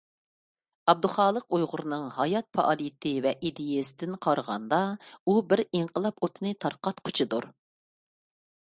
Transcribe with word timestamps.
ئابدۇخالىق 0.93 1.43
ئۇيغۇرنىڭ 1.57 2.07
ھايات 2.15 2.49
پائالىيىتى 2.59 3.13
ۋە 3.27 3.35
ئىدىيەسىدىن 3.51 4.19
قارىغاندا، 4.27 4.81
ئۇ 5.13 5.37
بىر 5.53 5.65
ئىنقىلاب 5.69 6.27
ئوتىنى 6.29 6.59
تارقاتقۇچىدۇر. 6.69 7.51